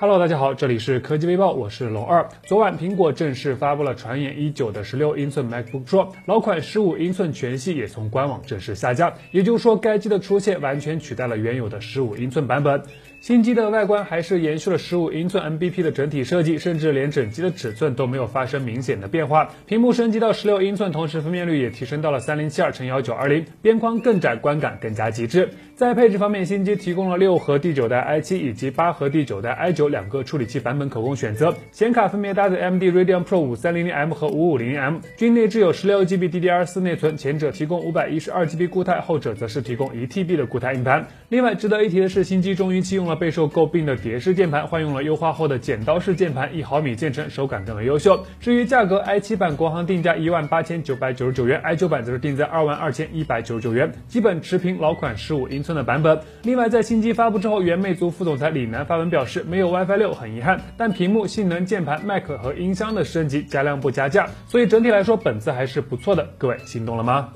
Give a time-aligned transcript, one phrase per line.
[0.00, 2.26] Hello，大家好，这里是科技微报，我是龙二。
[2.44, 9.12] 昨晚，苹果正式发布了传言已久的十六英寸 MacBook Pro，老款十五英寸全系也从官网正式下架。
[9.30, 12.82] 也就是说，该机的出现完全取代了原有的十五英寸版本。
[13.20, 19.50] 新机的外观还是延续了十五英寸 MBP 的整体设计，甚至连整机的尺寸都没有发生明显的变化。
[19.66, 25.50] 屏幕升级到十六英寸，同时分辨率也提升到了三零七二乘幺九二零，边框更窄，观感更加极致。
[25.74, 38.68] 在配置方面，新机提供了六核第九代 i 七以及八核第九代 i 九两个处理器版本可供选择，显卡分别搭载 AMD Radeon Pro 五三零零 M 和五五零零 M，均内置有十六 GB DDR 四内存，前者提供五百一十二 GB
[38.68, 41.06] 固态，后者则是提供一 TB 的固态硬盘。
[41.28, 43.90] 另外值得一提的是，新机终于弃用了备受诟病的。
[44.00, 48.24] 蝶式键盘换用了优化后的剪刀式键盘，一毫米键程，手感更为优秀。
[48.40, 56.18] 至于价格，i7 版国行定价一万八千九百九十九元，i9 版则是定在二万二千一百九十九元，基本持平老款十五英寸的版本。
[56.44, 66.28] 另外，在新机发布之后，原魅族副总裁李楠发文表示，没有 WiFi 六很遗憾，但屏幕、性能、键盘、麦克和音箱的升级加量不加价，所以整体来说本次还是不错的。
[66.36, 67.32] 各位心动了吗？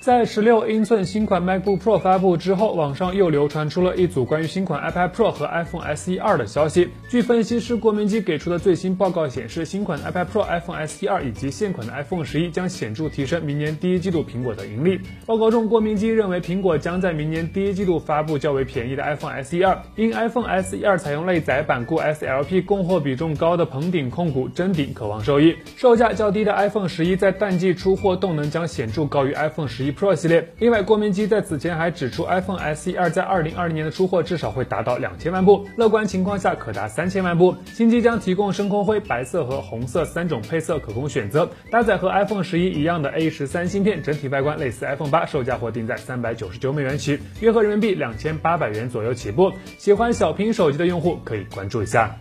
[0.00, 6.88] 在十六英寸新款 MacBook Pro 发布之后，网上又流传出了一组关于新款 iPad Pro 和 iPhone SE 二的消息。
[7.08, 15.00] 据分析师郭明基给出的最新报告显示，新款 iPad Pro、iPhone SE 二以及现款的 iPhone 十一将显著提升明年第一季度苹果的盈利。
[15.26, 25.56] 报告中，郭明基认为苹果将在明年第一季度发布较为便宜的 iPhone SE 二，因 iPhone SE 二采用类载板故 SLP 供货比重高的棚顶控股，真顶渴望受益。
[25.76, 29.87] 售价较低的 iPhone 十一在淡季出货动能将显著高于 iPhone 十一。
[29.92, 30.52] Pro 系列。
[30.58, 37.54] 另外，郭明基在此前还指出，iPhone SE 二在二零二零年的出货至少会达到两千万部，乐观情况下可达三千万部。
[37.72, 49.52] 新机将提供深空灰、白色和红色三种配色可供选择，搭载和 iPhone 十一一样的 A 十三芯片，整体外观类似 iPhone 八，售价或定在三百九十九美元起，约合人民币两千八百元左右起步。
[49.78, 52.14] 喜欢小屏手机的用户可以关注一下。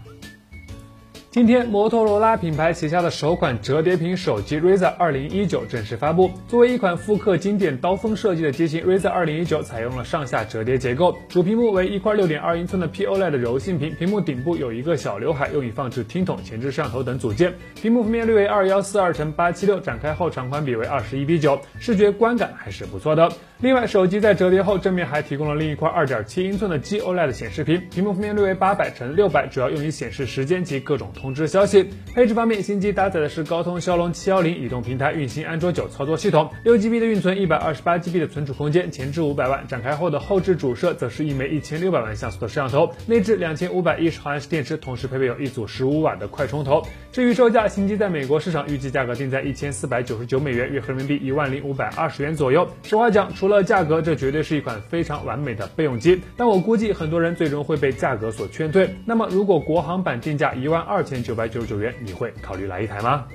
[1.30, 6.32] 今天，摩托罗拉品牌旗下的首款折叠屏手机 Razr 2019正式发布。
[6.48, 9.12] 作为一款复刻经典刀锋设计的机型，Razr
[9.46, 17.54] 2019采用了上下折叠结构，主屏幕为一块6.2英寸的 POLED 柔性屏，屏幕顶部有一个小刘海，用以放置听筒、前置摄像头等组件。
[17.76, 23.30] 屏幕分辨率为2142乘876，展开后长宽比为21比9，视觉观感还是不错的。
[23.60, 31.34] 另外，手机在折叠后正面还提供了另一块2.7英寸的 G OLED 显示屏，屏幕分辨率为800乘600，主要用于显示时间及各种通。
[31.38, 31.88] 知消息。
[32.16, 46.82] 配置方面，新机搭载的是高通骁龙七幺零移动平台，运行安卓九操作系统，六 GB 的运存，一百二十八 GB 的存储空间，前置五百万，展开后的后置主摄则是一枚一千六百万像素的摄像头，内置两千五百一十毫安时电池，同时配备有一组十五瓦的快充头。
[47.12, 52.68] 至于售价，新机在美国市场预计价格定在一千四百九十九美元，约合人民币一万零五百二十元左右。
[52.82, 56.20] 实话讲，除了价格，这绝对是一款非常完美的备用机。
[56.36, 58.90] 但我估计很多人最终会被价格所劝退。
[59.06, 61.24] 那么，如果国行版定价一万二千。
[61.24, 63.28] 九百九十九元，你会考虑来一台吗？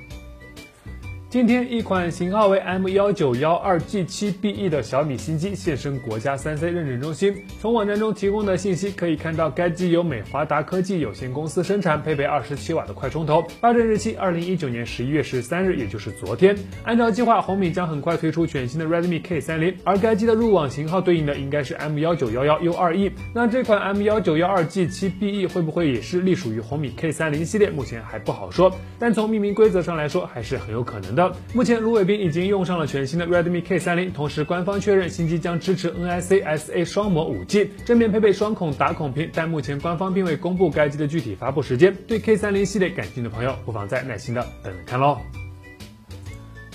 [1.33, 7.35] 今天，一款型号为 M 幺九幺二 G 七 BE 的小米新机现身国家三 C 认证中心。
[7.59, 13.43] 从网站中提供的信息可以看到，该机由美华达科技有限公司生产，配备二十七瓦的快充头。
[13.63, 16.55] 发证日期二零一九年十一月十三日，也就是昨天。
[16.85, 23.11] 按照计划，红米将很快推出全新的 Redmi K 三零，而该机的入网型号对应的应该是 M 幺九幺幺 U 二 E。
[23.35, 27.71] 那这款 M 幺九幺二 G 七 BE 会不会也是隶属于红米 K 三零系列？
[27.71, 31.22] 目前还不好说，但从命名规则上来说，还是很有可能的。
[31.53, 41.95] 目前，卢伟斌已经用上了全新的 Redmi K30，同时官方确认新机将支持 NIC SA 双模 5G，正面配备双孔打孔屏，但目前官方并未公布该机的具体发布时间。
[42.07, 45.19] 对 K30 系列感兴趣的朋友，不妨再耐心的等等看喽。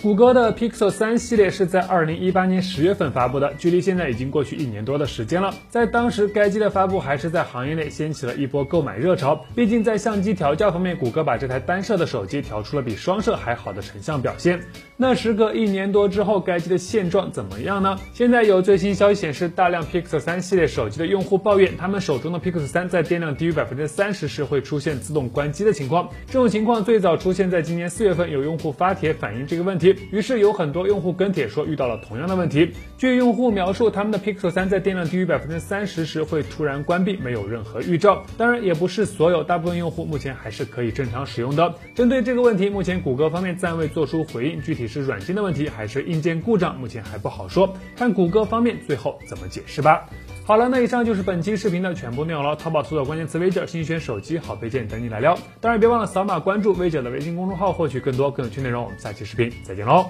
[0.04, 5.52] 谷歌的 Pixel 三系列是在二零一八年十月份发布的，距离现在已经过去一年多的时间了。
[5.70, 9.44] 在当时，该机的发布还是在行业内掀起了一波购买热潮。
[9.56, 14.60] 毕竟在相机调教方面，谷歌把这台单摄的手机调出了比双摄还好的成像表现。
[14.98, 17.98] 那时隔一年多之后，该机的现状怎么样呢？
[18.14, 26.08] 现在有最新消息显示，大量 Pixel 三系列手机的用户抱怨，他们手中的 Pixel 三在电量低于百分之三十时会出现自动关机的情况。
[26.28, 29.87] 这种情况最早出现在今年四月份，有用户发帖反映这个问题。
[30.12, 32.72] 于是有很多用户跟帖说遇到了同样的问题。
[32.98, 38.24] 据用户描述，他们的 Pixel 3在电量低于百分之三十时会突然关闭，没有任何预兆。
[38.38, 41.74] 当然，也不是所有，大部分用户目前还是可以正常使用的。
[41.94, 50.10] 针对这个问题，目前谷歌方面暂未做出回应，具体是软件的问题还是硬件故障，目前还不好说，看谷歌方面最后怎么解释吧。
[50.48, 52.56] 好了，那以上就是本期视频的全部内容了。
[52.56, 55.38] 淘宝搜索关键词“微者”，新选手机好配件等你来撩。
[55.60, 58.82] 当然，别忘了扫码关注微者的微信公众号，获取更多更有趣内容。
[58.82, 60.06] 我们下期视频再见喽！